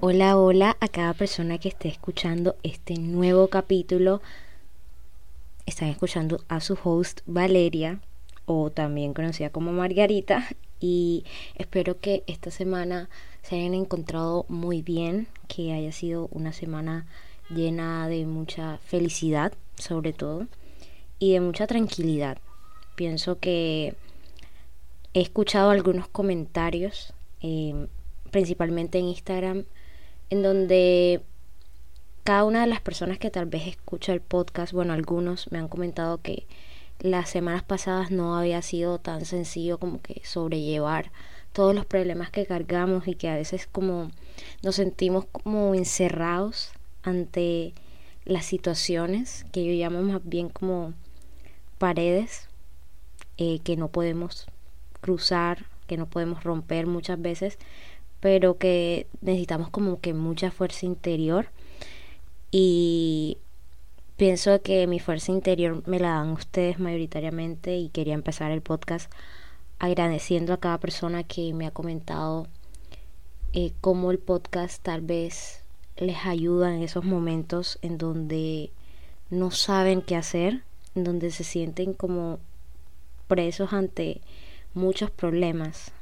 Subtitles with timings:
[0.00, 4.20] Hola, hola a cada persona que esté escuchando este nuevo capítulo.
[5.64, 8.00] Están escuchando a su host Valeria,
[8.44, 10.48] o también conocida como Margarita,
[10.80, 13.08] y espero que esta semana
[13.42, 17.06] se hayan encontrado muy bien, que haya sido una semana
[17.48, 20.46] llena de mucha felicidad, sobre todo,
[21.18, 22.38] y de mucha tranquilidad.
[22.96, 23.94] Pienso que
[25.14, 27.86] he escuchado algunos comentarios, eh,
[28.32, 29.64] principalmente en Instagram,
[30.30, 31.22] en donde
[32.24, 35.68] cada una de las personas que tal vez escucha el podcast, bueno, algunos me han
[35.68, 36.46] comentado que
[36.98, 41.12] las semanas pasadas no había sido tan sencillo como que sobrellevar
[41.52, 44.10] todos los problemas que cargamos y que a veces como
[44.62, 46.72] nos sentimos como encerrados
[47.02, 47.74] ante
[48.24, 50.94] las situaciones que yo llamo más bien como
[51.78, 52.48] paredes
[53.36, 54.46] eh, que no podemos
[55.00, 57.58] cruzar, que no podemos romper muchas veces
[58.22, 61.48] pero que necesitamos como que mucha fuerza interior.
[62.52, 63.38] Y
[64.16, 69.12] pienso que mi fuerza interior me la dan ustedes mayoritariamente y quería empezar el podcast
[69.80, 72.46] agradeciendo a cada persona que me ha comentado
[73.54, 75.64] eh, cómo el podcast tal vez
[75.96, 78.70] les ayuda en esos momentos en donde
[79.30, 80.62] no saben qué hacer,
[80.94, 82.38] en donde se sienten como
[83.26, 84.20] presos ante
[84.74, 85.92] muchos problemas,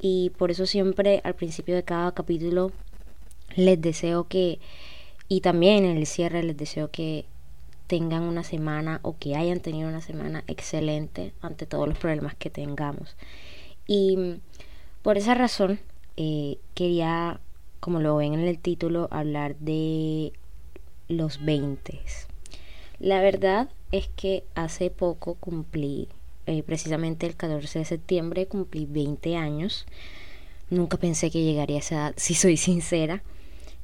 [0.00, 2.72] y por eso siempre al principio de cada capítulo
[3.56, 4.60] les deseo que
[5.28, 7.26] y también en el cierre les deseo que
[7.86, 12.50] tengan una semana o que hayan tenido una semana excelente ante todos los problemas que
[12.50, 13.16] tengamos.
[13.86, 14.40] Y
[15.02, 15.80] por esa razón
[16.16, 17.40] eh, quería
[17.80, 20.32] como lo ven en el título hablar de
[21.08, 22.00] los 20
[22.98, 26.08] la verdad es que hace poco cumplí
[26.48, 29.84] eh, precisamente el 14 de septiembre cumplí 20 años.
[30.70, 33.22] Nunca pensé que llegaría a esa edad, si soy sincera,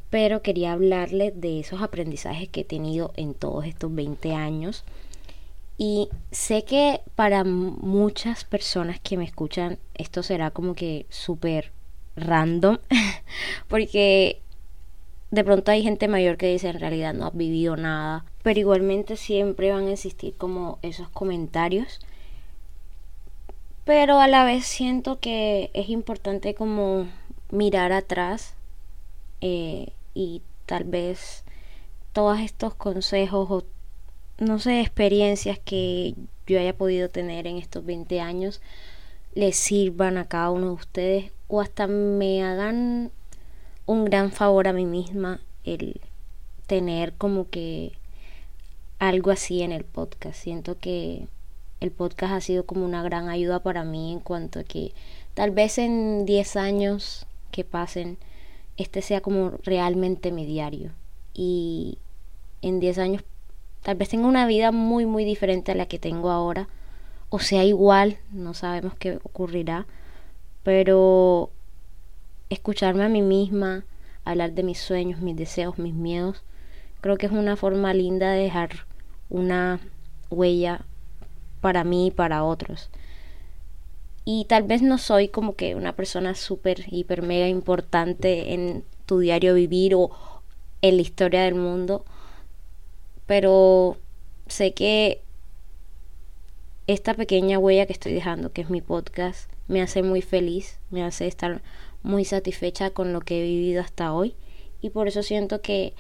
[0.09, 4.83] pero quería hablarle de esos aprendizajes que he tenido en todos estos 20 años.
[5.77, 11.70] Y sé que para muchas personas que me escuchan esto será como que súper
[12.17, 12.79] random,
[13.69, 14.41] porque
[15.31, 19.17] de pronto hay gente mayor que dice en realidad no has vivido nada, pero igualmente
[19.17, 22.01] siempre van a existir como esos comentarios
[23.84, 27.06] pero a la vez siento que es importante como
[27.50, 28.55] mirar atrás
[29.40, 31.45] eh, y tal vez
[32.12, 33.64] todos estos consejos o
[34.39, 36.14] no sé, experiencias que
[36.46, 38.61] yo haya podido tener en estos 20 años
[39.34, 43.11] les sirvan a cada uno de ustedes o hasta me hagan
[43.86, 46.01] un gran favor a mí misma el
[46.66, 47.92] tener como que
[48.98, 50.36] algo así en el podcast.
[50.36, 51.27] Siento que
[51.84, 54.92] el podcast ha sido como una gran ayuda para mí en cuanto a que
[55.34, 58.18] tal vez en 10 años que pasen,
[58.77, 60.90] este sea como realmente mi diario.
[61.34, 61.98] Y
[62.62, 63.24] en 10 años
[63.83, 66.68] tal vez tenga una vida muy, muy diferente a la que tengo ahora.
[67.28, 69.86] O sea, igual, no sabemos qué ocurrirá.
[70.62, 71.51] Pero
[72.48, 73.84] escucharme a mí misma,
[74.24, 76.42] hablar de mis sueños, mis deseos, mis miedos,
[77.01, 78.86] creo que es una forma linda de dejar
[79.28, 79.80] una
[80.30, 80.84] huella
[81.64, 82.91] para mí y para otros.
[84.27, 89.19] Y tal vez no soy como que una persona súper, hiper, mega importante en tu
[89.19, 90.11] diario vivir o
[90.83, 92.05] en la historia del mundo,
[93.25, 93.97] pero
[94.47, 95.23] sé que
[96.86, 101.02] esta pequeña huella que estoy dejando, que es mi podcast, me hace muy feliz, me
[101.02, 101.63] hace estar
[102.02, 104.35] muy satisfecha con lo que he vivido hasta hoy
[104.83, 105.95] y por eso siento que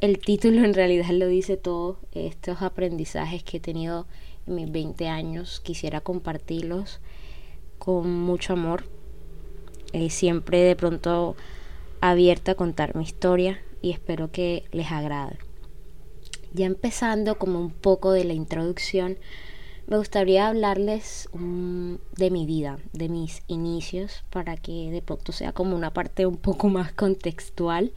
[0.00, 4.08] el título en realidad lo dice todo, estos aprendizajes que he tenido
[4.46, 5.60] mis 20 años.
[5.60, 7.00] Quisiera compartirlos
[7.78, 8.84] con mucho amor.
[9.92, 11.36] Eh, siempre de pronto
[12.00, 15.38] abierta a contar mi historia y espero que les agrade.
[16.52, 19.18] Ya empezando como un poco de la introducción,
[19.86, 25.74] me gustaría hablarles de mi vida, de mis inicios, para que de pronto sea como
[25.74, 27.92] una parte un poco más contextual.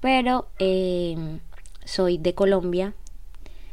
[0.00, 1.40] Pero eh,
[1.84, 2.94] soy de Colombia,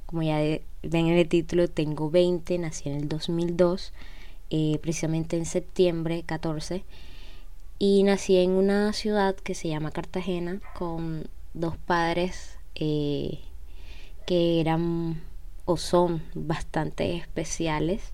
[0.06, 0.40] como ya
[0.84, 3.94] ven en el título, tengo 20, nací en el 2002,
[4.50, 6.84] eh, precisamente en septiembre 14,
[7.80, 13.40] y nací en una ciudad que se llama Cartagena con dos padres eh,
[14.26, 15.22] que eran
[15.66, 18.14] o son bastante especiales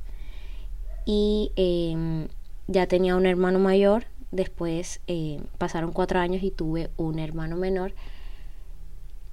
[1.06, 2.28] y em,
[2.68, 7.94] ya tenía un hermano mayor, después eh, pasaron cuatro años y tuve un hermano menor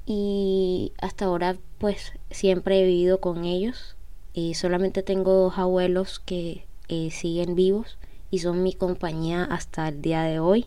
[0.07, 3.97] y hasta ahora pues siempre he vivido con ellos.
[4.33, 7.99] Y solamente tengo dos abuelos que eh, siguen vivos
[8.31, 10.67] y son mi compañía hasta el día de hoy.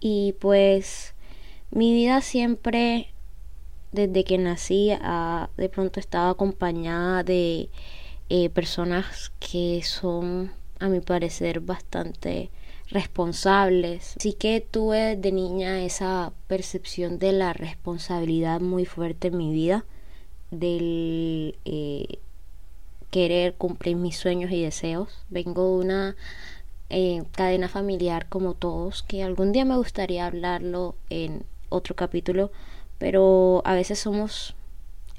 [0.00, 1.14] Y pues
[1.70, 3.08] mi vida siempre,
[3.92, 4.92] desde que nací,
[5.56, 7.70] de pronto estaba acompañada de
[8.28, 12.50] eh, personas que son, a mi parecer, bastante
[12.90, 14.14] responsables.
[14.18, 19.84] Sí que tuve de niña esa percepción de la responsabilidad muy fuerte en mi vida,
[20.50, 22.18] del eh,
[23.10, 25.24] querer cumplir mis sueños y deseos.
[25.28, 26.16] Vengo de una
[26.90, 32.52] eh, cadena familiar como todos, que algún día me gustaría hablarlo en otro capítulo,
[32.98, 34.54] pero a veces somos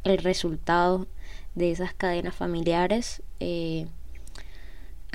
[0.03, 1.07] el resultado
[1.55, 3.21] de esas cadenas familiares.
[3.39, 3.87] Eh,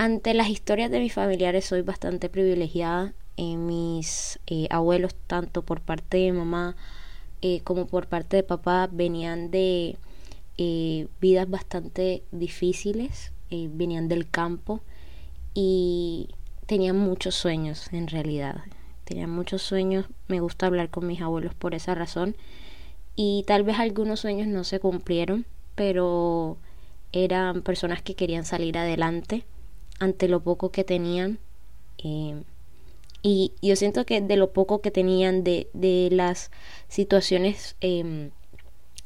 [0.03, 3.13] ante las historias de mis familiares soy bastante privilegiada.
[3.37, 6.75] Eh, mis eh, abuelos, tanto por parte de mamá
[7.41, 9.97] eh, como por parte de papá, venían de
[11.19, 14.81] vidas bastante difíciles, venían del campo
[15.53, 16.29] y
[16.67, 18.57] tenían muchos sueños en realidad.
[19.05, 22.35] Tenían muchos sueños, me gusta hablar con mis abuelos por esa razón
[23.15, 25.45] y tal vez algunos sueños no se cumplieron,
[25.75, 26.57] pero
[27.13, 29.45] eran personas que querían salir adelante
[29.99, 31.39] ante lo poco que tenían.
[31.97, 32.43] Eh,
[33.21, 36.51] y yo siento que de lo poco que tenían, de, de las
[36.89, 38.31] situaciones em,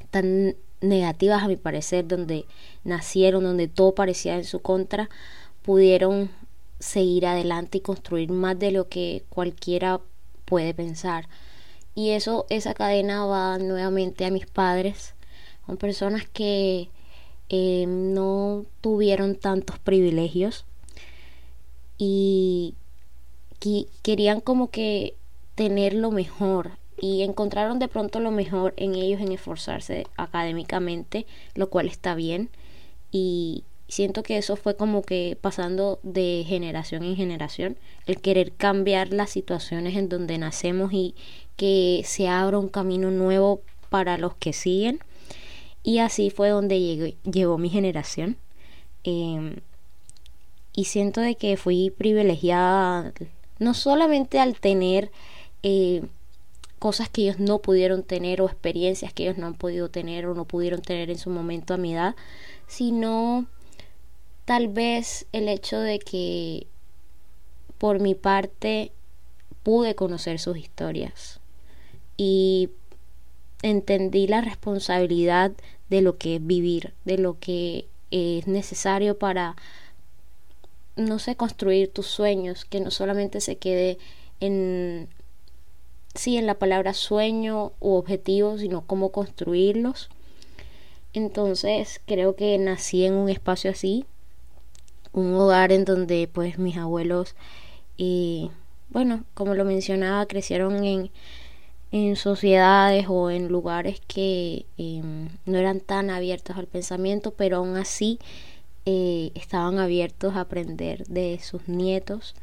[0.10, 2.46] tan negativas a mi parecer, donde
[2.84, 5.10] nacieron, donde todo parecía en su contra,
[5.62, 6.32] pudieron
[6.80, 10.02] seguir adelante y construir más de lo que cualquiera
[10.46, 11.28] puede pensar.
[11.96, 15.16] Y eso, esa cadena va nuevamente a mis padres,
[15.66, 16.90] son personas que
[17.50, 20.66] em, no tuvieron tantos privilegios,
[21.98, 22.76] y
[24.02, 25.16] querían como que
[25.56, 31.70] tener lo mejor y encontraron de pronto lo mejor en ellos en esforzarse académicamente, lo
[31.70, 32.50] cual está bien
[33.12, 39.14] y siento que eso fue como que pasando de generación en generación, el querer cambiar
[39.14, 41.16] las situaciones en donde nacemos y
[41.56, 45.00] que se abra un camino nuevo para los que siguen.
[45.84, 48.38] Y así fue donde llegó, mi generación.
[49.04, 49.56] Em,
[50.78, 53.12] y siento de que fui privilegiada
[53.58, 55.12] no solamente al tener
[55.64, 56.04] eh,
[56.78, 60.36] cosas que ellos no pudieron tener o experiencias que ellos no han podido tener o
[60.36, 62.16] no pudieron tener en su momento a mi edad,
[62.68, 63.48] sino
[64.46, 66.68] tal vez el hecho de que
[67.80, 68.92] por mi parte
[69.64, 71.40] pude conocer sus historias
[72.18, 72.70] y
[73.64, 75.54] entendí la responsabilidad
[75.90, 79.56] de lo que es vivir, de lo que es necesario para
[80.98, 83.98] no sé, construir tus sueños, que no solamente se quede
[84.40, 85.08] en,
[86.14, 90.10] sí, en la palabra sueño u objetivo, sino cómo construirlos.
[91.14, 94.06] Entonces creo que nací en un espacio así,
[95.14, 97.36] un hogar en donde pues mis abuelos,
[97.96, 98.52] y
[98.90, 101.12] bueno, como lo mencionaba, crecieron en,
[101.92, 107.78] en sociedades o en lugares que em, no eran tan abiertos al pensamiento, pero aún
[107.78, 108.20] así
[108.90, 112.36] eh, estaban abiertos a aprender de sus nietos.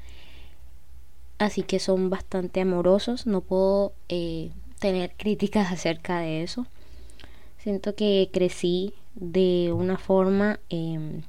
[1.39, 3.27] Así que son bastante amorosos.
[3.27, 6.67] No puedo eh, tener críticas acerca de eso.
[7.57, 11.23] Siento que crecí de una forma em,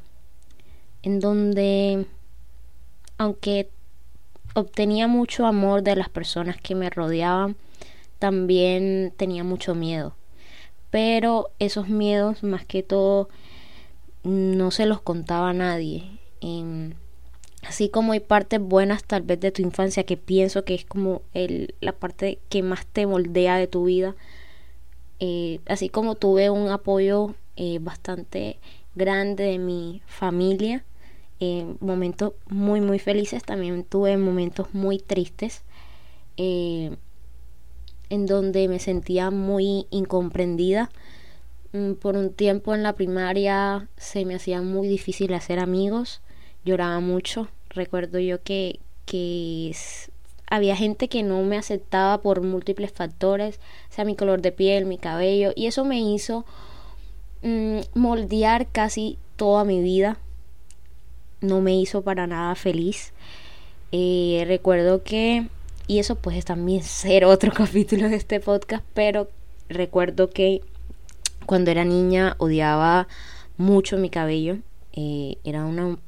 [1.02, 2.08] en donde,
[3.18, 3.70] aunque
[4.54, 7.56] obtenía mucho amor de las personas que me rodeaban,
[8.20, 10.14] también tenía mucho miedo.
[10.92, 13.30] Pero esos miedos, más que todo,
[14.26, 16.04] no se los contaba a nadie.
[17.68, 21.22] así como hay partes buenas tal vez de tu infancia que pienso que es como
[21.34, 24.16] el, la parte que más te moldea de tu vida.
[25.20, 28.60] Eh, así como tuve un apoyo eh, bastante
[28.96, 30.84] grande de mi familia,
[31.40, 35.64] en momentos muy muy felices, también tuve momentos muy tristes,
[36.38, 36.96] eh,
[38.10, 40.90] en donde me sentía muy incomprendida
[42.02, 46.22] por un tiempo en la primaria se me hacía muy difícil hacer amigos,
[46.64, 47.48] lloraba mucho.
[47.70, 49.76] Recuerdo yo que, que
[50.50, 54.98] había gente que no me aceptaba por múltiples factores, sea mi color de piel, mi
[54.98, 56.46] cabello, y eso me hizo
[57.42, 60.18] mm, moldear casi toda mi vida.
[61.42, 63.14] No me hizo para nada feliz.
[63.92, 65.48] Eh, recuerdo que,
[65.88, 69.28] y eso pues también ser otro capítulo de este podcast, pero
[69.68, 70.62] recuerdo que
[71.46, 73.08] cuando era niña odiaba
[73.58, 74.58] mucho mi cabello.
[74.94, 76.00] Eh, era un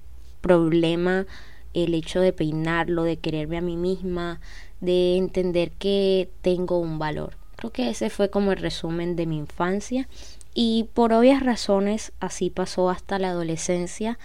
[0.41, 1.25] problema
[1.73, 4.39] el hecho de peinarlo, de quererme a mí misma,
[4.81, 7.35] de entender que tengo un valor.
[7.55, 10.07] Creo que ese fue como el resumen de mi infancia
[10.53, 14.17] y por obvias razones así pasó hasta la adolescencia.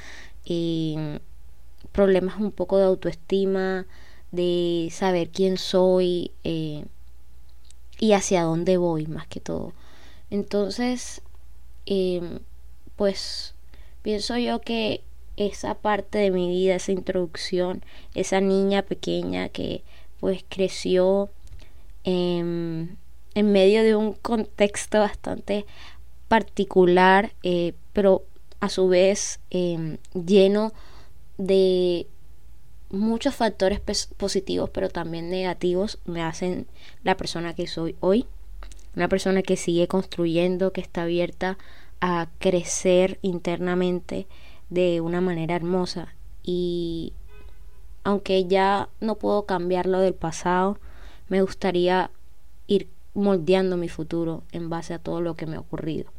[1.93, 3.87] problemas un poco de autoestima,
[4.31, 6.85] de saber quién soy eh,
[8.01, 9.73] y hacia dónde voy más que todo.
[10.33, 11.21] Entonces,
[11.85, 12.39] em,
[12.97, 13.55] pues
[14.01, 15.03] pienso yo que
[15.37, 17.85] esa parte de mi vida, esa introducción,
[18.15, 19.83] esa niña pequeña que
[20.21, 21.29] pues creció
[22.05, 22.97] en
[23.35, 25.67] medio de un contexto bastante
[26.29, 28.23] particular, eh, pero
[28.61, 30.73] a su vez em, lleno
[31.37, 32.07] de
[32.89, 33.81] muchos factores
[34.17, 36.67] positivos, pero también negativos, me hacen
[37.05, 38.27] la persona que soy hoy.
[38.95, 41.59] Una persona que sigue construyendo, que está abierta
[42.01, 44.27] a crecer internamente
[44.71, 46.15] de una manera hermosa.
[46.43, 47.13] Y
[48.05, 50.79] aunque ya no puedo cambiar lo del pasado,
[51.29, 52.11] me gustaría
[52.67, 56.11] ir moldeando mi futuro en base a todo lo que me ha ocurrido.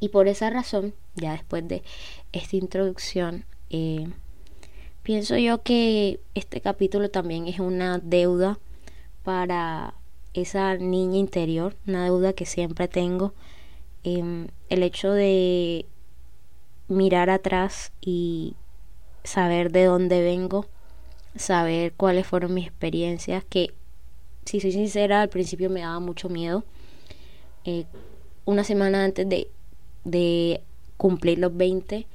[0.00, 1.82] Y por esa razón, ya después de
[2.32, 4.08] esta introducción, eh,
[5.02, 8.58] pienso yo que este capítulo también es una deuda
[9.22, 9.94] para
[10.34, 13.34] esa niña interior, una deuda que siempre tengo.
[14.04, 15.86] Em, el hecho de
[16.88, 18.54] mirar atrás y
[19.24, 20.66] saber de dónde vengo,
[21.36, 23.72] saber cuáles fueron mis experiencias, que
[24.44, 26.64] si soy sincera, al principio me daba mucho miedo.
[27.64, 27.84] Eh,
[28.44, 29.28] una semana antes
[30.04, 30.60] de
[30.96, 32.06] cumplir los 20,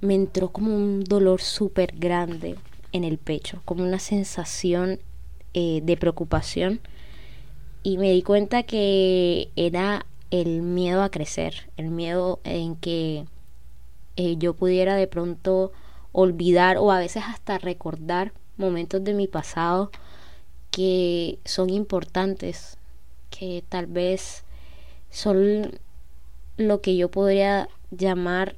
[0.00, 2.56] me entró como un dolor súper grande
[2.92, 5.00] en el pecho, como una sensación
[5.54, 6.80] eh, de preocupación
[7.86, 13.26] y me di cuenta que era el miedo a crecer, el miedo en que
[14.16, 15.70] eh, yo pudiera de pronto
[16.10, 19.92] olvidar o a veces hasta recordar momentos de mi pasado
[20.72, 22.76] que son importantes,
[23.30, 24.42] que tal vez
[25.10, 25.78] son
[26.56, 28.56] lo que yo podría llamar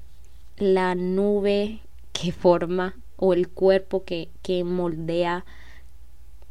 [0.56, 1.80] la nube
[2.14, 5.44] que forma o el cuerpo que, que moldea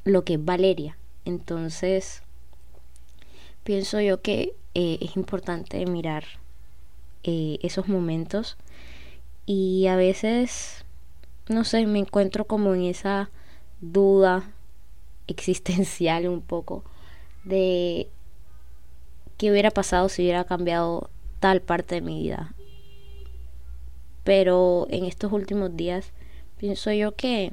[0.03, 0.95] lo que es Valeria.
[1.25, 2.21] Entonces,
[3.67, 6.23] pienso yo que eh, es importante mirar
[7.23, 8.55] eh, esos momentos
[9.45, 10.85] y a veces,
[11.49, 13.29] no sé, me encuentro como en esa
[13.81, 14.49] duda
[15.27, 16.85] existencial un poco
[17.43, 18.07] de
[19.35, 21.09] qué hubiera pasado si hubiera cambiado
[21.41, 22.53] tal parte de mi vida.
[24.23, 26.13] Pero en estos últimos días
[26.57, 27.51] pienso yo que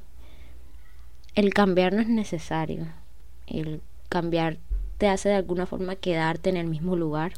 [1.34, 2.86] el cambiar no es necesario.
[3.48, 4.58] El cambiar
[4.98, 7.32] te hace de alguna forma quedarte en el mismo lugar,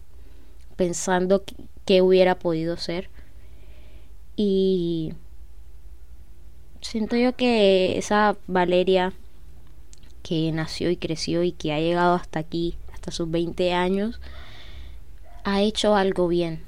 [0.76, 1.42] pensando
[1.84, 3.08] que hubiera podido ser.
[4.36, 5.14] Y
[6.80, 9.12] siento yo que esa Valeria
[10.22, 14.20] que nació y creció y que ha llegado hasta aquí, hasta sus 20 años,
[15.44, 16.64] ha hecho algo bien.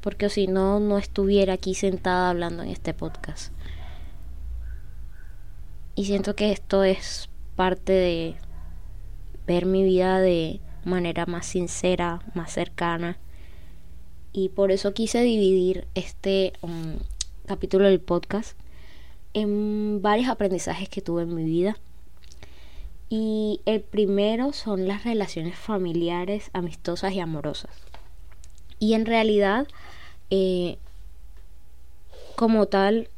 [0.00, 3.52] Porque si no, no estuviera aquí sentada hablando en este podcast.
[5.94, 8.36] Y siento que esto es parte de
[9.46, 13.18] ver mi vida de manera más sincera, más cercana.
[14.32, 16.96] Y por eso quise dividir este um,
[17.46, 18.56] capítulo del podcast
[19.34, 21.76] en varios aprendizajes que tuve en mi vida
[23.14, 27.70] y el primero son las relaciones familiares, amistosas y amorosas.
[28.78, 29.66] Y en realidad,
[30.30, 30.78] eh,
[32.36, 33.10] como tal,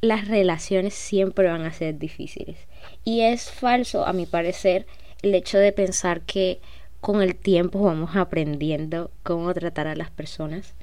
[0.00, 2.58] las relaciones siempre van a ser difíciles.
[3.02, 4.86] Y es falso, a mi parecer,
[5.22, 6.60] el hecho de pensar que
[7.00, 10.74] con el tiempo vamos aprendiendo cómo tratar a las personas.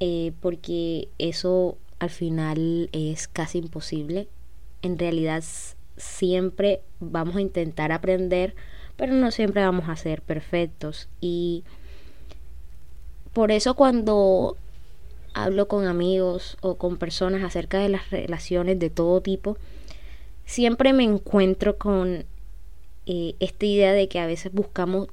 [0.00, 4.28] Eh, porque eso al final es casi imposible.
[4.82, 5.44] En realidad
[5.96, 8.54] siempre vamos a intentar aprender,
[8.96, 11.08] pero no siempre vamos a ser perfectos.
[11.20, 11.64] Y
[13.32, 14.56] por eso cuando
[15.34, 19.58] hablo con amigos o con personas acerca de las relaciones de todo tipo,
[20.46, 22.24] siempre me encuentro con
[23.12, 25.08] eh, esta idea de que a veces buscamos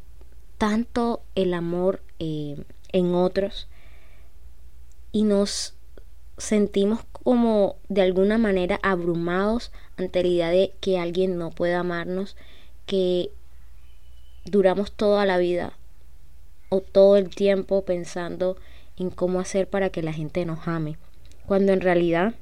[0.59, 2.55] tanto el amor eh,
[2.91, 3.67] en otros
[5.11, 5.73] y nos
[6.37, 12.37] sentimos como de alguna manera abrumados ante la idea de que alguien no puede amarnos,
[12.85, 13.31] que
[14.45, 15.73] duramos toda la vida
[16.69, 18.57] o todo el tiempo pensando
[18.97, 20.97] en cómo hacer para que la gente nos ame,
[21.47, 22.35] cuando en realidad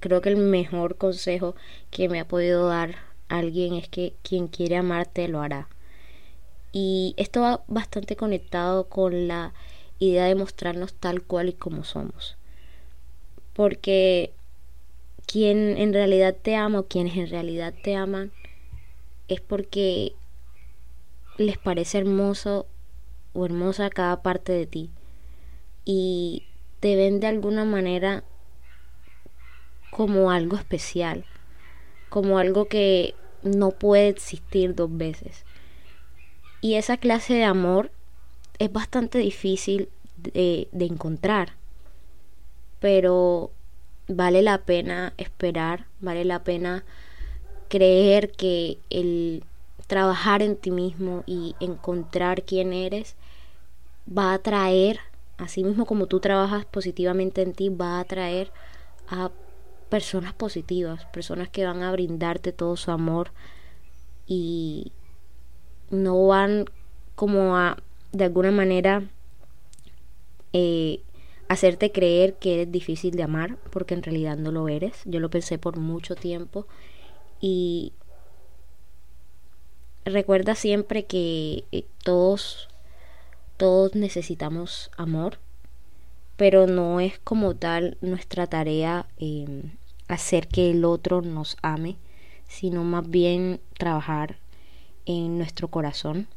[0.00, 1.54] creo que el mejor consejo
[1.90, 5.68] que me ha podido dar alguien es que quien quiere amarte lo hará.
[6.72, 9.54] Y esto va bastante conectado con la
[9.98, 12.38] idea de mostrarnos tal cual y como somos
[13.58, 14.30] porque
[15.26, 18.30] quien en realidad te ama o quienes en realidad te aman
[19.26, 20.12] es porque
[21.38, 22.66] les parece hermoso
[23.32, 24.90] o hermosa cada parte de ti
[25.84, 26.44] y
[26.78, 28.22] te ven de alguna manera
[29.90, 31.24] como algo especial
[32.10, 35.44] como algo que no puede existir dos veces.
[36.60, 37.90] Y esa clase de amor
[38.58, 41.52] es bastante difícil de, encontrar,
[42.80, 43.52] pero
[44.08, 46.84] vale la pena esperar, vale la pena
[47.68, 49.44] creer que el
[49.86, 53.14] trabajar en ti mismo y encontrar quién eres
[54.08, 55.00] va a traer,
[55.36, 58.50] así mismo como tú trabajas positivamente en ti, va a traer
[59.08, 59.30] a
[59.88, 63.30] personas positivas, personas que van a brindarte todo su amor
[64.26, 64.92] y
[65.90, 66.66] no van
[67.14, 67.78] como a
[68.12, 69.02] de alguna manera
[70.52, 71.00] eh,
[71.48, 75.02] hacerte creer que eres difícil de amar porque en realidad no lo eres.
[75.04, 76.66] Yo lo pensé por mucho tiempo
[77.40, 77.92] y
[80.04, 82.68] recuerda siempre que eh, todos
[83.58, 85.38] todos necesitamos amor,
[86.38, 89.72] pero no es como tal nuestra tarea em,
[90.06, 91.96] hacer que el otro nos ame,
[92.46, 94.38] sino más bien trabajar
[95.04, 96.28] en nuestro corazón.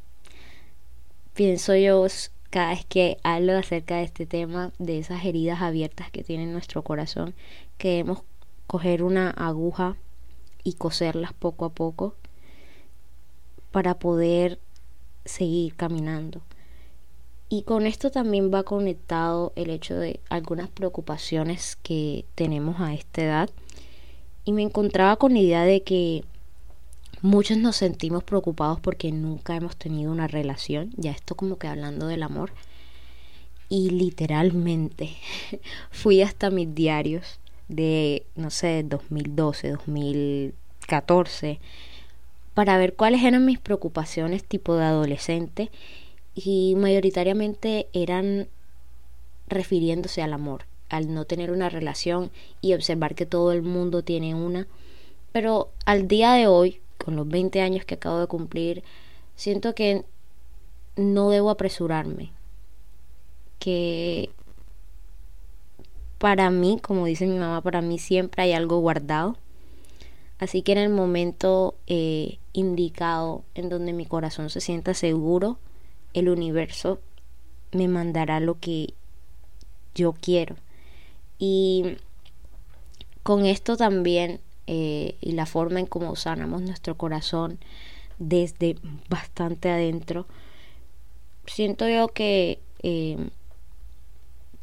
[1.36, 2.08] Pienso yo
[2.50, 6.81] cada vez que hablo acerca de este tema, de esas heridas abiertas que tiene nuestro
[6.81, 7.36] corazón,
[7.77, 8.24] que debemos
[8.65, 9.98] coger una aguja
[10.63, 12.15] y coserlas poco a poco
[13.72, 14.58] para poder
[15.25, 16.41] seguir caminando.
[17.51, 23.24] Y con esto también va conectado el hecho de algunas preocupaciones que tenemos a esta
[23.24, 23.50] edad.
[24.46, 26.24] Y me encontraba con la idea de que
[27.22, 32.08] muchos nos sentimos preocupados porque nunca hemos tenido una relación, ya esto como que hablando
[32.08, 32.53] del amor.
[33.67, 35.10] Y literalmente
[35.91, 41.60] fui hasta mis diarios de, no sé, 2012, 2014,
[42.53, 45.70] para ver cuáles eran mis preocupaciones tipo de adolescente
[46.36, 48.48] y mayoritariamente eran
[49.48, 54.34] refiriéndose al amor, al no tener una relación y observar que todo el mundo tiene
[54.36, 54.68] una.
[55.32, 58.84] Pero al día de hoy, con los 20 años que acabo de cumplir,
[59.36, 60.05] siento que
[60.96, 62.32] no debo apresurarme.
[63.60, 64.29] Que
[66.18, 69.38] para mí, como dice mi mamá, para mí siempre hay algo guardado.
[70.40, 75.58] Así que en el momento eh, indicado, en donde mi corazón se sienta seguro,
[76.14, 77.00] el universo
[77.72, 78.94] me mandará lo que
[79.96, 80.56] yo quiero.
[81.40, 81.98] Y
[83.24, 87.60] con esto también eh, y la forma en cómo sanamos nuestro corazón
[88.20, 88.78] desde
[89.10, 90.28] bastante adentro,
[91.46, 93.18] siento yo que eh,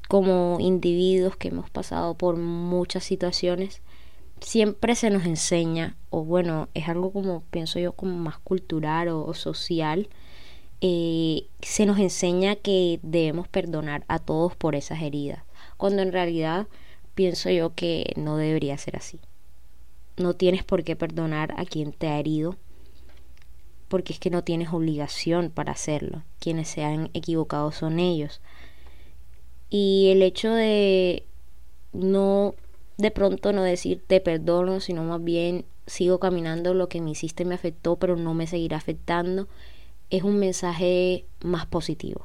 [0.09, 3.83] como individuos que hemos pasado por muchas situaciones,
[4.41, 9.35] siempre se nos enseña, o bueno, es algo como pienso yo como más cultural o
[9.35, 10.09] social,
[10.81, 15.43] eh, se nos enseña que debemos perdonar a todos por esas heridas,
[15.77, 16.69] cuando en realidad
[17.15, 19.19] pienso yo que no debería ser así.
[20.17, 22.57] No tienes por qué perdonar a quien te ha herido,
[23.89, 26.23] porque es que no tienes obligación para hacerlo.
[26.39, 28.41] Quienes se han equivocado son ellos.
[29.71, 31.25] Y el hecho de
[31.93, 32.55] no,
[32.99, 37.45] de pronto no decir te perdono, sino más bien sigo caminando, lo que me hiciste
[37.45, 39.49] me afectó, pero no me seguirá afectando
[40.11, 42.23] es un mensaje más positivo.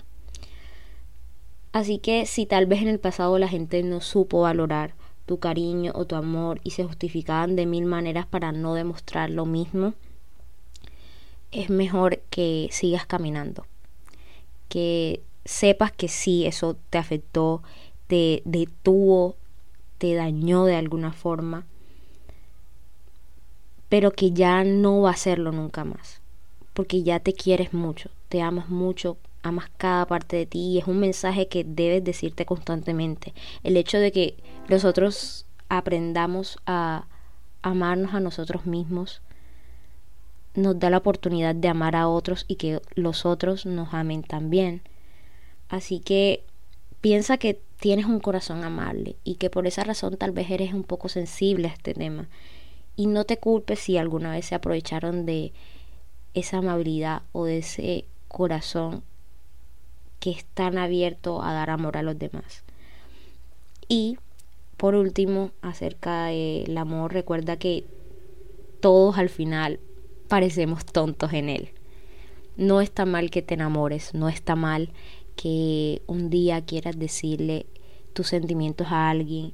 [1.72, 4.93] Así que si tal vez en el pasado la gente no supo valorar
[5.26, 9.46] tu cariño o tu amor y se justificaban de mil maneras para no demostrar lo
[9.46, 9.93] mismo,
[11.52, 13.65] es mejor que sigas caminando.
[14.69, 17.63] Que sepas que sí, eso te afectó,
[18.08, 19.36] te detuvo,
[19.98, 21.65] te dañó de alguna forma,
[23.89, 26.23] pero que ya no va a hacerlo nunca más
[26.74, 30.88] porque ya te quieres mucho, te amas mucho, amas cada parte de ti y es
[30.88, 33.34] un mensaje que debes decirte constantemente.
[33.64, 34.36] El hecho de que
[34.70, 37.06] nosotros aprendamos a
[37.62, 39.22] amarnos a nosotros mismos
[40.56, 44.82] nos da la oportunidad de amar a otros y que los otros nos amen también.
[45.70, 46.44] Así que
[47.02, 50.84] piensa que tienes un corazón amable y que por esa razón tal vez eres un
[50.84, 52.30] poco sensible a este tema.
[52.96, 55.52] Y no te culpes si alguna vez se aprovecharon de
[56.34, 59.04] esa amabilidad o de ese corazón
[60.19, 62.63] que es tan abierto a dar amor a los demás.
[63.88, 64.17] Y
[64.78, 67.86] por último, acerca del amor, recuerda que
[68.80, 69.80] todos al final
[70.28, 71.69] parecemos tontos en él.
[72.58, 74.89] No está mal que te enamores, no está mal
[75.36, 77.65] que un día quieras decirle
[78.13, 79.54] tus sentimientos a alguien,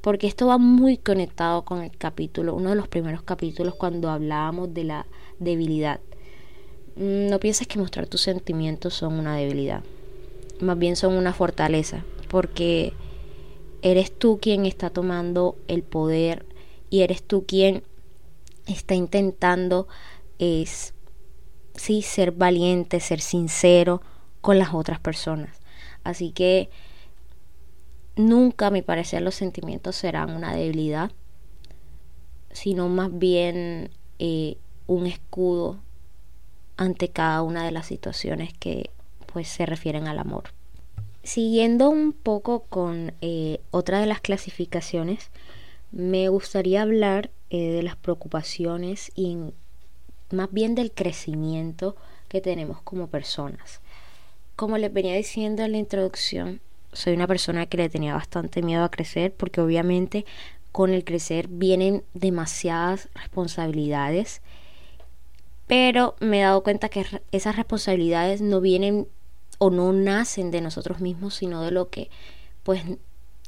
[0.00, 4.72] porque esto va muy conectado con el capítulo, uno de los primeros capítulos cuando hablábamos
[4.72, 5.06] de la
[5.38, 6.00] debilidad.
[6.96, 9.82] Mm, no pienses que mostrar tus sentimientos son una debilidad,
[10.60, 12.92] más bien son una fortaleza, porque
[13.82, 16.46] eres tú quien está tomando el poder
[16.90, 17.82] y eres tú quien
[18.66, 19.86] está intentando
[20.38, 20.94] es,
[21.74, 24.02] sí, ser valiente, ser sincero
[24.40, 25.56] con las otras personas.
[26.04, 26.70] Así que
[28.16, 31.12] nunca, a mi parecer, los sentimientos serán una debilidad,
[32.50, 35.78] sino más bien eh, un escudo
[36.76, 38.90] ante cada una de las situaciones que
[39.32, 40.44] pues se refieren al amor.
[41.22, 45.30] Siguiendo un poco con eh, otra de las clasificaciones,
[45.90, 49.36] me gustaría hablar eh, de las preocupaciones y
[50.30, 51.96] más bien del crecimiento
[52.28, 53.80] que tenemos como personas.
[54.56, 56.60] Como les venía diciendo en la introducción,
[56.92, 60.24] soy una persona que le tenía bastante miedo a crecer porque obviamente
[60.72, 64.42] con el crecer vienen demasiadas responsabilidades,
[65.66, 69.08] pero me he dado cuenta que esas responsabilidades no vienen
[69.58, 72.10] o no nacen de nosotros mismos, sino de lo que
[72.62, 72.82] pues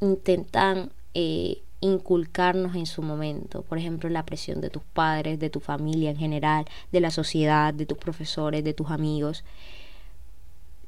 [0.01, 3.63] intentan eh, inculcarnos en su momento.
[3.63, 7.73] Por ejemplo, la presión de tus padres, de tu familia en general, de la sociedad,
[7.73, 9.45] de tus profesores, de tus amigos.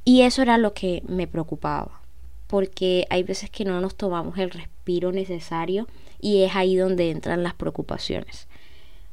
[0.05, 2.01] Y eso era lo que me preocupaba,
[2.47, 5.87] porque hay veces que no nos tomamos el respiro necesario
[6.21, 8.49] y es ahí donde entran las preocupaciones.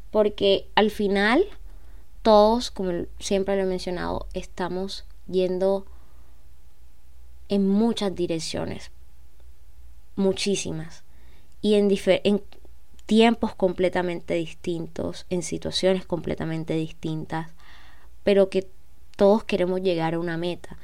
[0.09, 1.45] Porque al final
[2.27, 5.85] todos, como siempre lo he mencionado, estamos yendo
[7.47, 8.91] en muchas direcciones,
[10.17, 11.05] muchísimas
[11.61, 11.87] y en,
[13.05, 17.47] tiempos completamente distintos, en situaciones completamente distintas,
[18.25, 18.67] pero que
[19.15, 20.77] todos queremos llegar a una meta.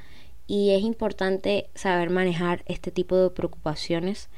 [0.48, 4.30] Y es importante saber manejar este tipo de preocupaciones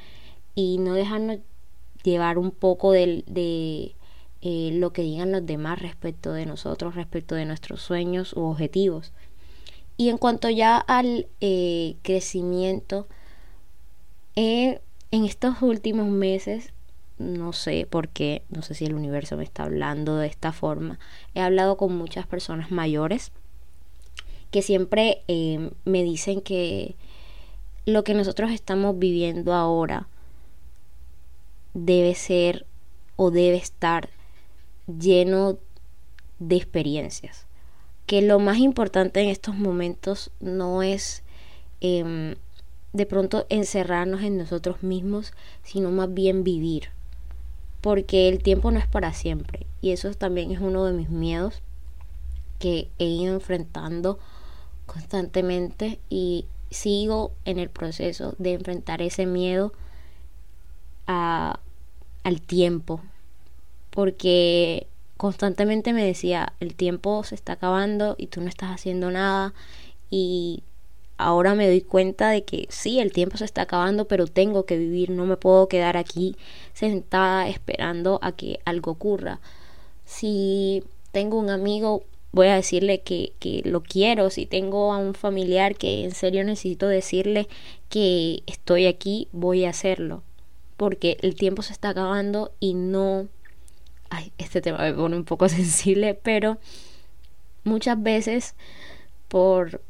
[0.56, 1.38] y no dejarnos
[2.02, 3.95] llevar un poco de
[4.48, 9.12] eh, lo que digan los demás respecto de nosotros, respecto de nuestros sueños u objetivos.
[9.98, 13.08] Y en cuanto ya al eh, crecimiento,
[14.36, 16.74] eh, en estos últimos meses,
[17.18, 21.00] no sé por qué, no sé si el universo me está hablando de esta forma,
[21.34, 23.32] he hablado con muchas personas mayores
[24.52, 25.24] que siempre
[25.86, 26.96] me dicen que
[27.88, 30.08] lo que nosotros estamos viviendo ahora
[31.74, 32.68] debe ser
[33.16, 34.10] o debe estar
[34.88, 35.58] lleno
[36.40, 37.46] de experiencias.
[38.06, 41.24] Que lo más importante en estos momentos no es
[41.82, 42.36] em,
[42.94, 46.90] de pronto encerrarnos en nosotros mismos, sino más bien vivir.
[47.82, 49.66] Porque el tiempo no es para siempre.
[49.82, 51.62] Y eso también es uno de mis miedos
[52.60, 54.20] que he ido enfrentando
[54.86, 59.74] constantemente y sigo en el proceso de enfrentar ese miedo
[61.08, 61.60] a,
[62.24, 63.02] al tiempo.
[63.96, 64.86] Porque
[65.18, 69.56] constantemente me decía, el tiempo se está acabando y tú no estás haciendo nada
[70.12, 70.62] y
[71.18, 74.78] ahora me doy cuenta de que sí, el tiempo se está acabando, pero tengo que
[74.78, 76.36] vivir, no me puedo quedar aquí
[76.74, 79.40] sentada esperando a que algo ocurra.
[80.06, 85.14] Si tengo un amigo, voy a decirle que, que lo quiero, si tengo a un
[85.14, 87.48] familiar que en serio necesito decirle
[87.90, 90.22] que estoy aquí, voy a hacerlo,
[90.78, 93.28] porque el tiempo se está acabando y no...
[94.10, 96.58] Ay, este tema me pone un poco sensible, pero
[97.64, 98.56] muchas veces
[99.28, 99.82] por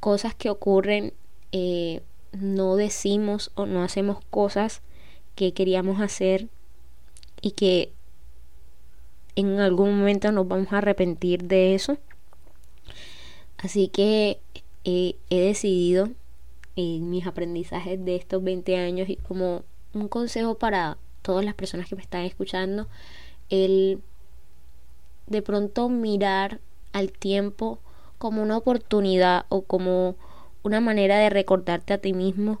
[0.00, 1.12] cosas que ocurren,
[1.52, 4.82] eh, no decimos o no hacemos cosas
[5.34, 6.48] que queríamos hacer
[7.40, 7.92] y que
[9.36, 11.98] en algún momento nos vamos a arrepentir de eso.
[13.58, 14.40] Así que
[14.84, 16.10] eh, he decidido
[16.76, 19.62] en mis aprendizajes de estos 20 años y como
[19.94, 22.88] un consejo para todas las personas que me están escuchando,
[23.48, 24.00] el
[25.26, 26.60] de pronto mirar
[26.92, 27.78] al tiempo
[28.18, 30.16] como una oportunidad o como
[30.62, 32.60] una manera de recordarte a ti mismo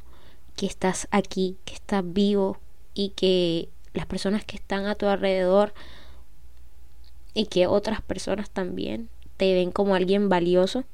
[0.56, 2.58] que estás aquí, que estás vivo
[2.94, 5.72] y que las personas que están a tu alrededor
[7.34, 10.84] y que otras personas también te ven como alguien valioso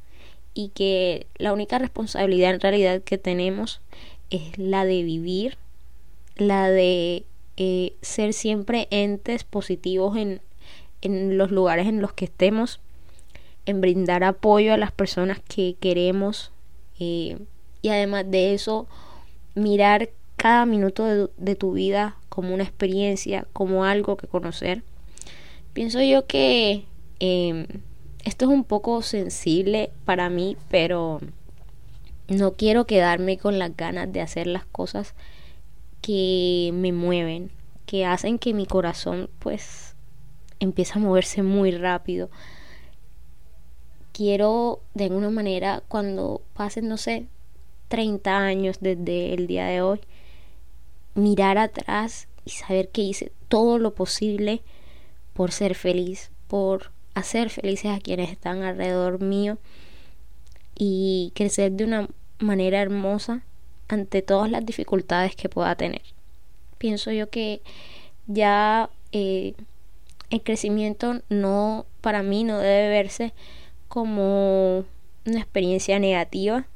[0.55, 3.81] y que la única responsabilidad en realidad que tenemos
[4.31, 5.57] es la de vivir,
[6.37, 7.25] la de
[7.59, 10.41] eh, ser siempre entes positivos en,
[11.03, 12.81] en los lugares en los que estemos
[13.69, 16.53] en brindar apoyo a las personas que queremos
[16.99, 17.37] eh,
[17.83, 18.87] y además de eso
[19.55, 24.83] mirar cada minuto de, tu vida como una experiencia, como algo que conocer.
[25.75, 26.85] Pienso yo que
[27.21, 27.67] em,
[28.25, 31.21] esto es un poco sensible para mí, pero
[32.29, 35.15] no quiero quedarme con las ganas de hacer las cosas
[36.09, 37.51] que me mueven,
[37.85, 39.95] que hacen que mi corazón pues
[40.59, 42.31] empiece a moverse muy rápido.
[44.15, 47.27] Quiero de alguna manera cuando pasen, no sé,
[47.89, 50.01] 30 años desde el día de hoy,
[51.15, 54.63] mirar atrás y saber que hice todo lo posible
[55.35, 59.59] por ser feliz, por hacer felices a quienes están alrededor mío
[60.75, 63.43] y crecer de una manera hermosa
[63.89, 66.03] ante todas las dificultades que pueda tener.
[66.79, 67.61] Pienso yo que
[68.27, 69.55] ya eh,
[70.31, 73.33] el crecimiento no, para mí, no debe verse
[73.89, 74.85] como
[75.27, 76.67] una experiencia negativa,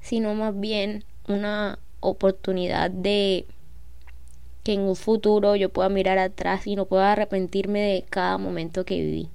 [0.00, 3.46] sino más bien una oportunidad de
[4.62, 8.84] que en un futuro yo pueda mirar atrás y no pueda arrepentirme de cada momento
[8.84, 9.28] que viví.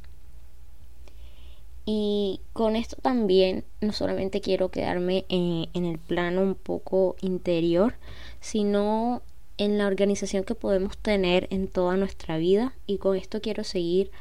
[1.92, 7.96] Y con esto también no solamente quiero quedarme en, en, el plano un poco interior,
[8.42, 9.24] sino
[9.58, 12.74] en la organización que podemos tener en toda nuestra vida.
[12.86, 14.12] Y con esto quiero seguir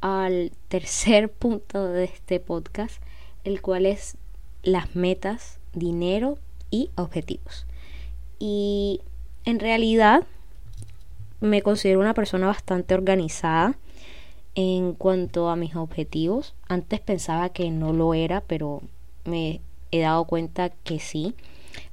[0.00, 3.02] al tercer punto de este podcast,
[3.42, 4.16] el cual es
[4.62, 6.38] las metas, dinero
[6.70, 7.66] y objetivos.
[8.38, 9.00] Y
[9.44, 10.22] en realidad
[11.40, 13.76] me considero una persona bastante organizada
[14.56, 16.54] en cuanto a mis objetivos.
[16.66, 18.82] Antes pensaba que no lo era, pero
[19.24, 19.60] me
[19.92, 21.34] he dado cuenta que sí.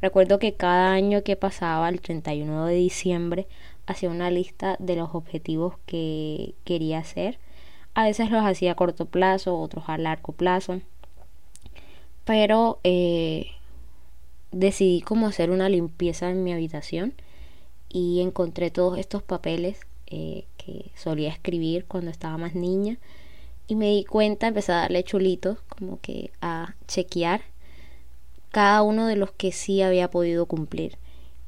[0.01, 3.47] Recuerdo que cada año que pasaba, el 31 de diciembre,
[3.85, 7.37] hacía una lista de los objetivos que quería hacer.
[7.95, 10.79] A veces los hacía a corto plazo, otros a largo plazo.
[12.23, 13.47] Pero eh,
[14.53, 17.13] decidí como hacer una limpieza en mi habitación
[17.89, 22.97] y encontré todos estos papeles eh, que solía escribir cuando estaba más niña
[23.67, 27.41] y me di cuenta, empecé a darle chulitos, como que a chequear
[28.51, 30.97] cada uno de los que sí había podido cumplir.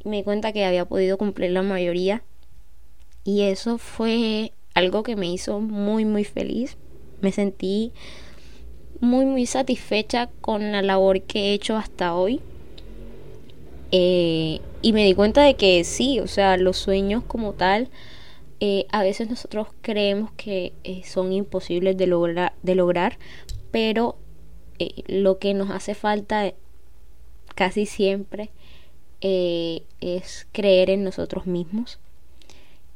[0.03, 2.23] Y me di cuenta que había podido cumplir la mayoría
[3.23, 6.77] y eso fue algo que me hizo muy muy feliz.
[7.21, 7.91] Me sentí
[9.01, 12.41] muy muy satisfecha con la labor que he hecho hasta hoy
[13.91, 17.89] eh, y me di cuenta de que sí, o sea, los sueños como tal,
[18.67, 23.19] eh, a veces nosotros creemos que eh, son imposibles de, lograr de lograr,
[23.69, 24.17] pero
[25.07, 26.51] lo que nos hace falta
[27.53, 28.49] casi siempre
[29.21, 31.99] es creer en nosotros mismos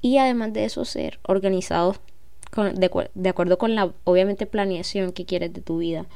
[0.01, 1.99] y además de eso ser organizados
[2.55, 6.07] de, de, acuerdo con la obviamente planeación que quieres de tu vida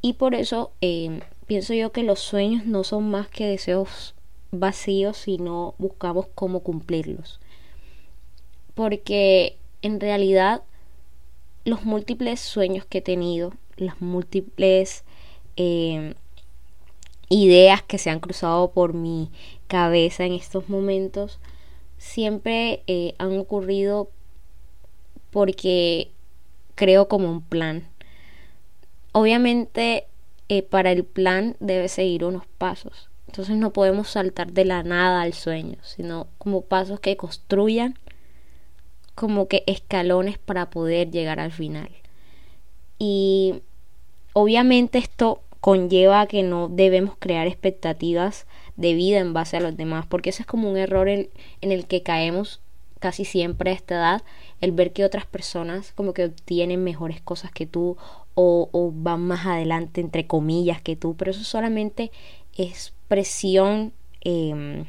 [0.00, 0.72] y por eso
[1.46, 4.14] pienso yo que los sueños no son más que deseos
[4.50, 7.40] vacíos, sino buscamos cómo cumplirlos.
[8.74, 10.62] Porque en realidad
[11.64, 15.04] los múltiples sueños que he tenido, las múltiples
[15.56, 16.14] eh,
[17.28, 19.30] ideas que se han cruzado por mi
[19.66, 21.38] cabeza en estos momentos,
[21.98, 24.10] siempre eh, han ocurrido
[25.30, 26.10] porque
[26.74, 27.88] creo como un plan.
[29.12, 30.06] Obviamente
[30.48, 33.08] eh, para el plan debe seguir unos pasos.
[33.26, 37.98] Entonces no podemos saltar de la nada al sueño, sino como pasos que construyan
[39.14, 41.90] como que escalones para poder llegar al final.
[42.98, 43.62] Y
[44.32, 48.46] obviamente esto conlleva que no debemos crear expectativas
[48.76, 51.86] de vida en base a los demás, porque ese es como un error en, el
[51.86, 52.60] que caemos
[52.98, 54.22] casi siempre a esta edad,
[54.60, 57.96] el ver que otras personas como que obtienen mejores cosas que tú
[58.34, 62.10] o, van más adelante, entre comillas, que tú, pero eso solamente
[62.56, 64.86] es presión em,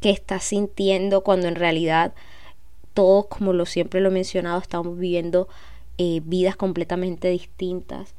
[0.00, 2.14] que estás sintiendo cuando en realidad
[3.00, 5.48] todos, como lo siempre lo he mencionado, estamos viviendo
[5.96, 8.14] eh, vidas completamente distintas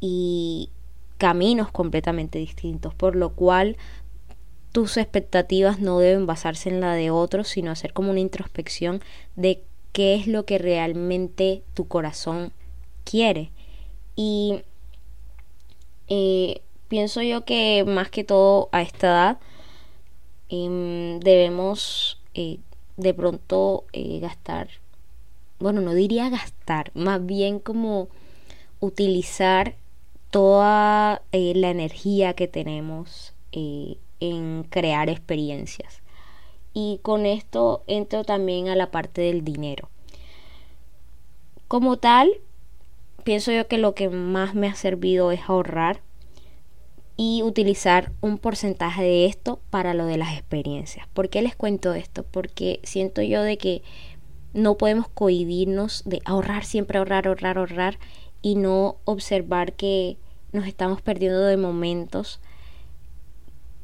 [0.00, 0.68] y
[1.16, 3.78] caminos completamente distintos, por lo cual
[4.72, 9.00] tus expectativas no deben basarse en la de otros, sino hacer como una introspección
[9.34, 12.52] de qué es lo que realmente tu corazón
[13.04, 13.50] quiere.
[14.14, 14.60] Y
[16.08, 19.38] eh, pienso yo que más que todo a esta edad
[20.50, 22.58] em, debemos eh,
[22.96, 24.68] de pronto eh, gastar,
[25.58, 28.08] bueno, no diría gastar, más bien como
[28.80, 29.74] utilizar
[30.30, 36.02] toda la energía que tenemos en crear experiencias.
[36.74, 39.88] Y con esto entro también a la parte del dinero.
[41.68, 42.30] Como tal,
[43.24, 46.00] pienso yo que lo que más me ha servido es ahorrar
[47.16, 51.06] y utilizar un porcentaje de esto para lo de las experiencias.
[51.14, 52.24] ¿Por qué les cuento esto?
[52.24, 53.82] Porque siento yo de que
[54.52, 57.98] no podemos cohibirnos de ahorrar, siempre ahorrar, ahorrar, ahorrar
[58.42, 60.18] y no observar que
[60.52, 62.40] nos estamos perdiendo de momentos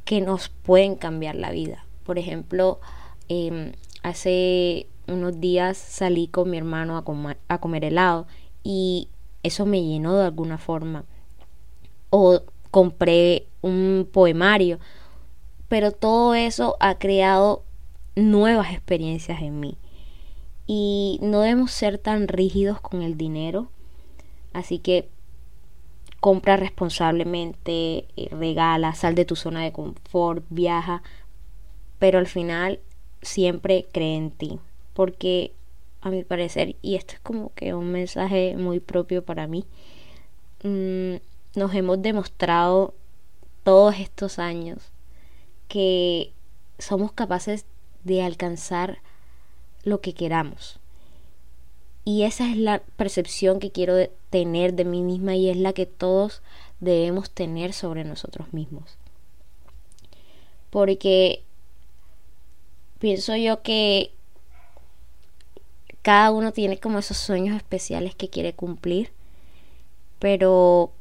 [0.05, 1.87] que nos pueden cambiar la vida.
[2.05, 2.81] Por ejemplo,
[3.29, 8.27] em, hace unos días salí con mi hermano a, a comer helado
[8.63, 9.09] y
[9.43, 11.05] eso me llenó de alguna forma.
[12.11, 14.81] O compré un poemario.
[15.69, 17.63] Pero todo eso ha creado
[18.17, 19.77] nuevas experiencias en mí.
[20.67, 23.69] Y no debemos ser tan rígidos con el dinero.
[24.53, 25.09] Así que
[26.19, 31.03] compra responsablemente, eh, regala, sal de tu zona de confort, viaja.
[31.99, 32.81] Pero al final
[33.21, 34.59] siempre cree en ti.
[34.95, 35.53] Porque
[36.01, 39.65] a mi parecer, y esto es como que un mensaje muy propio para mí,
[40.65, 41.17] mm,
[41.55, 42.95] nos hemos demostrado
[43.63, 44.79] todos estos años
[45.69, 46.33] que
[46.79, 47.65] somos capaces
[48.05, 48.99] de alcanzar
[49.85, 50.79] lo que queramos.
[52.05, 53.95] Y esa es la percepción que quiero
[54.31, 56.43] tener de mí misma y es la que todos
[56.81, 58.99] debemos tener sobre nosotros mismos.
[60.71, 61.45] Porque
[62.99, 64.13] pienso yo que
[66.03, 69.13] cada uno tiene como esos sueños especiales que quiere cumplir,
[70.19, 70.93] pero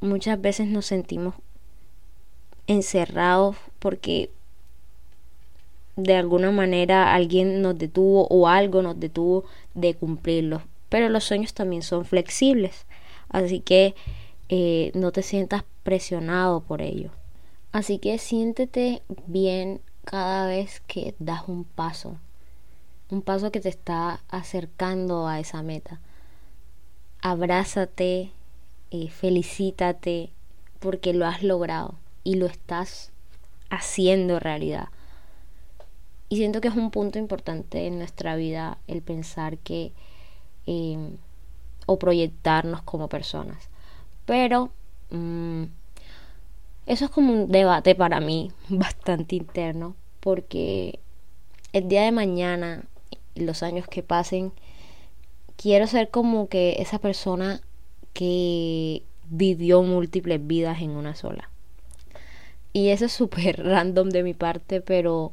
[0.00, 1.34] muchas veces nos sentimos
[2.66, 4.30] encerrados porque
[5.96, 10.62] de alguna manera alguien nos detuvo o algo nos detuvo de cumplirlos.
[10.88, 12.86] Pero los sueños también son flexibles,
[13.28, 13.94] así que
[14.48, 17.10] eh, no te sientas presionado por ello.
[17.72, 22.16] Así que siéntete bien cada vez que das un paso,
[23.10, 26.00] un paso que te está acercando a esa meta.
[27.22, 28.30] Abrázate,
[28.90, 30.30] eh, felicítate
[30.78, 31.94] porque lo has logrado
[32.24, 33.12] y lo estás
[33.70, 34.88] haciendo realidad.
[36.28, 39.92] Y siento que es un punto importante en nuestra vida el pensar que
[40.66, 41.16] em,
[41.86, 43.68] o proyectarnos como personas.
[44.24, 44.70] Pero
[45.10, 45.64] mm,
[46.86, 50.98] eso es como un debate para mí bastante interno porque
[51.72, 52.84] el día de mañana
[53.34, 54.52] los años que pasen
[55.56, 57.60] quiero ser como que esa persona
[58.16, 61.50] que vivió múltiples vidas en una sola.
[62.72, 65.32] Y eso es súper random de mi parte, pero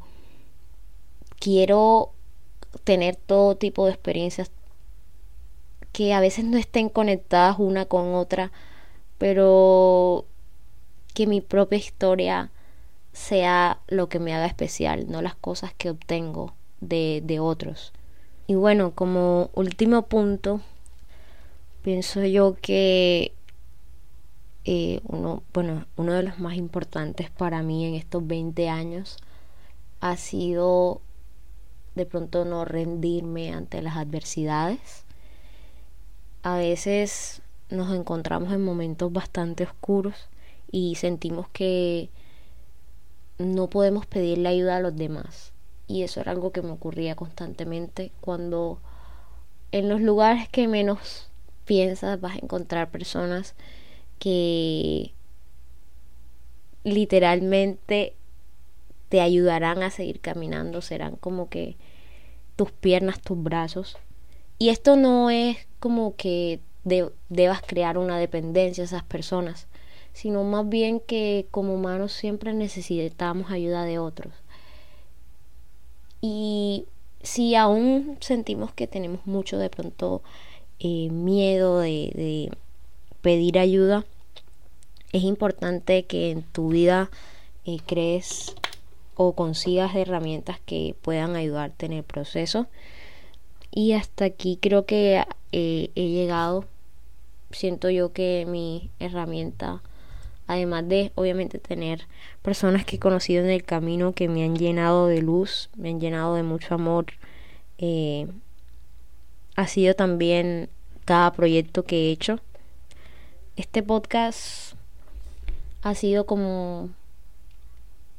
[1.40, 2.12] quiero
[2.84, 4.52] tener todo tipo de experiencias
[5.94, 8.52] que a veces no estén conectadas una con otra,
[9.18, 10.26] pero
[11.14, 12.52] que mi propia historia
[13.14, 17.94] sea lo que me haga especial, no las cosas que obtengo de, de otros.
[18.46, 20.60] Y bueno, como último punto,
[21.84, 23.34] pienso yo que
[24.66, 29.18] eh, uno, bueno, uno de los más importantes para mí en estos 20 años
[30.00, 31.02] ha sido
[31.96, 35.04] de pronto no rendirme ante las adversidades.
[36.42, 40.30] A veces nos encontramos en momentos bastante oscuros
[40.72, 42.10] y sentimos que
[43.38, 45.52] no podemos pedirle ayuda a los demás.
[45.88, 48.80] Y eso era algo que me ocurría constantemente cuando
[49.72, 51.30] en los lugares que menos
[51.66, 53.56] piensas vas a encontrar personas
[54.20, 55.14] que
[56.84, 58.16] literalmente
[59.10, 61.78] te ayudarán a seguir caminando, serán como que
[62.56, 63.98] tus piernas, tus brazos.
[64.58, 69.68] Y esto no es como que debas crear una dependencia a esas personas,
[70.14, 74.34] sino más bien que como humanos siempre necesitamos ayuda de otros.
[76.22, 76.86] Y
[77.22, 80.22] si aún sentimos que tenemos mucho de pronto
[80.80, 82.52] eh, miedo de
[83.22, 84.06] pedir ayuda,
[85.14, 87.10] es importante que en tu vida
[87.66, 88.56] eh, crees
[89.16, 92.68] o consigas herramientas que puedan ayudarte en el proceso.
[93.72, 96.66] Y hasta aquí creo que eh, he llegado.
[97.52, 99.84] Siento yo que mi herramienta,
[100.48, 102.08] además de obviamente tener
[102.42, 106.00] personas que he conocido en el camino que me han llenado de luz, me han
[106.00, 107.06] llenado de mucho amor,
[109.56, 110.70] ha sido también
[111.06, 112.40] cada proyecto que he hecho.
[113.56, 114.76] Este podcast
[115.82, 116.90] ha sido como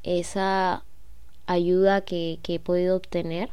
[0.03, 0.85] esa
[1.47, 3.49] ayuda que, he podido obtener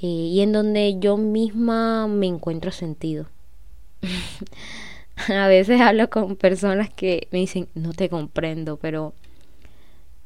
[0.00, 3.26] eh, y en donde yo misma me encuentro sentido.
[5.28, 9.14] a veces hablo con personas que me dicen, no te comprendo, pero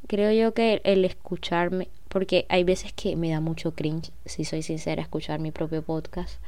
[0.07, 4.63] creo yo que el escucharme, porque hay veces que me da mucho cringe, si soy
[4.63, 6.41] sincera, escuchar mi propio podcast,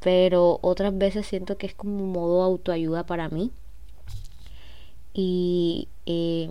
[0.00, 3.50] pero otras veces siento que es como un modo autoayuda para mí.
[5.14, 6.50] Y eh,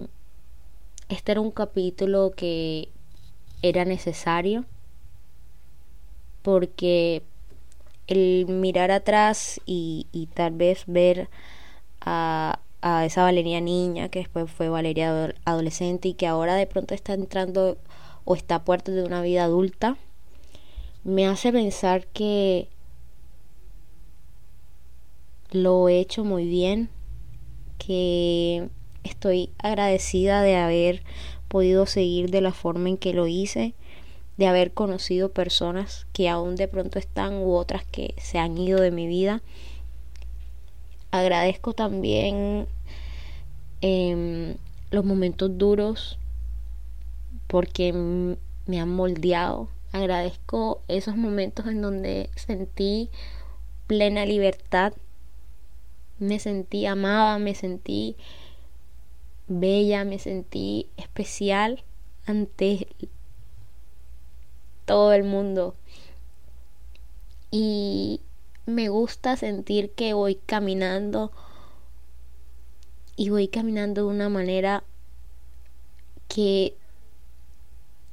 [1.10, 2.90] este era un capítulo que
[3.62, 4.66] era necesario
[6.42, 7.24] porque
[8.08, 11.30] el mirar atrás y, y tal vez ver
[12.02, 16.94] a, a, esa Valeria niña que después fue Valeria adolescente y que ahora de pronto
[16.94, 17.78] está entrando
[18.28, 19.98] o está a puertas de una vida adulta
[21.06, 22.68] me hace pensar que
[25.52, 26.90] lo he hecho muy bien
[27.78, 28.68] que
[29.06, 31.04] estoy agradecida de haber
[31.48, 33.74] podido seguir de la forma en que lo hice
[34.36, 38.82] de haber conocido personas que aún de pronto están u otras que se han ido
[38.82, 39.42] de mi vida.
[41.12, 42.68] Agradezco también
[43.80, 44.56] em,
[44.92, 46.20] los momentos duros
[47.48, 47.94] porque
[48.66, 49.70] me han moldeado.
[49.92, 53.10] Agradezco esos momentos en donde sentí
[53.88, 54.94] plena libertad.
[56.20, 58.16] Me sentí amada, me sentí
[59.48, 61.84] bella, me sentí especial
[62.26, 62.88] ante
[64.86, 65.76] todo el mundo.
[67.50, 68.22] Y
[68.66, 71.32] me gusta sentir que voy caminando
[73.16, 74.84] y voy caminando de una manera
[76.28, 76.76] que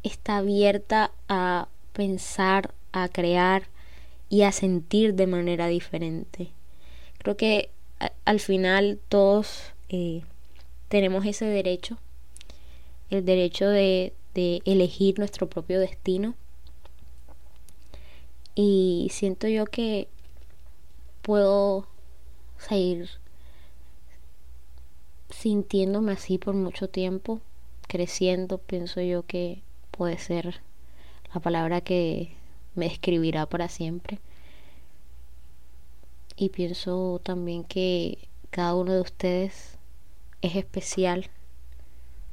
[0.04, 3.64] está abierta a pensar, a crear
[4.28, 6.50] y a sentir de manera diferente.
[7.18, 7.70] Creo que
[8.24, 10.22] al final todos eh,
[10.88, 11.98] tenemos ese derecho,
[13.10, 16.34] el derecho de, de elegir nuestro propio destino.
[18.54, 20.06] Y siento yo que
[21.22, 21.88] puedo
[22.58, 23.08] seguir
[25.30, 27.40] sintiéndome así por mucho tiempo,
[27.88, 29.63] creciendo, pienso yo que
[29.96, 30.60] puede ser
[31.32, 32.34] la palabra que
[32.74, 34.18] me escribirá para siempre.
[36.36, 38.18] Y pienso también que
[38.50, 39.78] cada uno de ustedes
[40.42, 41.30] es especial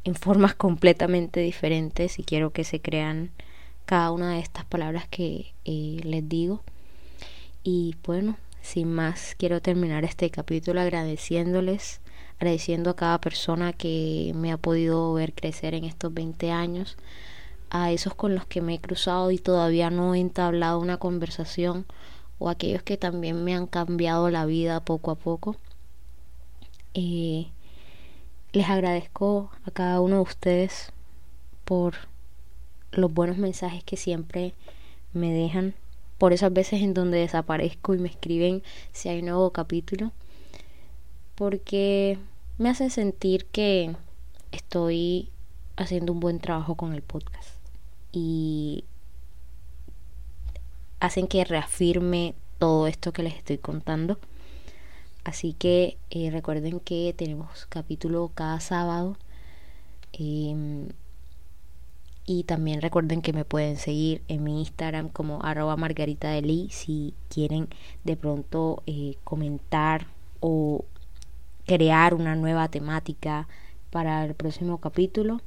[0.04, 3.32] en formas completamente diferentes y quiero que se crean
[3.86, 6.64] cada una de estas palabras que eh, les digo.
[7.64, 12.02] Y bueno, sin más, quiero terminar este capítulo agradeciéndoles,
[12.38, 16.98] agradeciendo a cada persona que me ha podido ver crecer en estos 20 años,
[17.72, 21.86] a esos con los que me he cruzado y todavía no he entablado una conversación,
[22.38, 25.56] o aquellos que también me han cambiado la vida poco a poco.
[26.94, 27.48] Eh,
[28.52, 30.92] les agradezco a cada uno de ustedes
[31.64, 31.96] por
[32.92, 34.54] los buenos mensajes que siempre
[35.14, 35.74] me dejan,
[36.18, 40.12] por esas veces en donde desaparezco y me escriben si hay un nuevo capítulo,
[41.36, 42.20] porque
[42.58, 43.96] me hacen sentir que
[44.52, 45.30] estoy
[45.78, 47.61] haciendo un buen trabajo con el podcast
[48.12, 48.84] y
[51.00, 54.20] hacen que reafirme todo esto que les estoy contando.
[55.24, 59.18] Así que eh, recuerden que tenemos capítulo cada sábado.
[60.14, 60.90] Em,
[62.26, 66.70] y también recuerden que me pueden seguir en mi Instagram como arroba margarita de Lee
[66.72, 67.68] si quieren
[68.04, 70.08] de pronto eh, comentar
[70.40, 70.86] o
[71.66, 73.48] crear una nueva temática
[73.92, 75.42] para el próximo capítulo.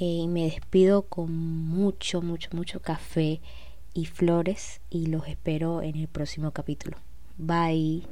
[0.00, 3.40] Y me despido con mucho, mucho, mucho café
[3.94, 6.98] y flores y los espero en el próximo capítulo.
[7.36, 8.04] Bye.